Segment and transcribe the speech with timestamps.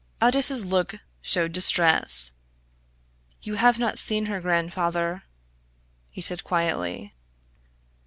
[0.19, 2.31] Aldous's look showed distress.
[3.43, 5.25] "You have not seen her, grandfather,"
[6.09, 7.13] he said quietly.